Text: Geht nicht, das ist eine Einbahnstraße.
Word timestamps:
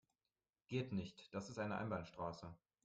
Geht 0.67 0.93
nicht, 0.93 1.31
das 1.31 1.51
ist 1.51 1.59
eine 1.59 1.77
Einbahnstraße. 1.77 2.51